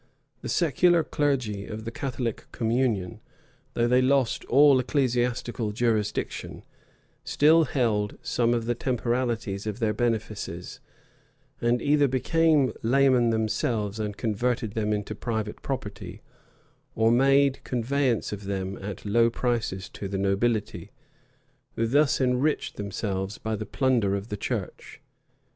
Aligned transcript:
The 0.41 0.49
secular 0.49 1.03
clergy 1.03 1.67
of 1.67 1.85
the 1.85 1.91
Catholic 1.91 2.47
communion, 2.51 3.19
though 3.75 3.87
they 3.87 4.01
lost 4.01 4.43
all 4.45 4.79
ecclesiastical 4.79 5.71
jurisdiction, 5.71 6.63
still 7.23 7.65
held 7.65 8.17
some 8.23 8.55
of 8.55 8.65
the 8.65 8.73
temporalities 8.73 9.67
of 9.67 9.77
their 9.77 9.93
benefices; 9.93 10.79
and 11.61 11.83
either 11.83 12.07
became 12.07 12.73
laymen 12.81 13.29
themselves 13.29 13.99
and 13.99 14.17
converted 14.17 14.71
them 14.71 14.91
into 14.91 15.13
private 15.13 15.61
property, 15.61 16.23
or 16.95 17.11
made 17.11 17.63
conveyance 17.63 18.31
of 18.31 18.45
them 18.45 18.79
at 18.81 19.05
low 19.05 19.29
prices 19.29 19.87
to 19.89 20.07
the 20.07 20.17
nobility, 20.17 20.89
who 21.75 21.85
thus 21.85 22.19
enriched 22.19 22.75
themselves 22.75 23.37
by 23.37 23.55
the 23.55 23.67
plunder 23.67 24.15
of 24.15 24.29
the 24.29 24.37
church. 24.37 24.99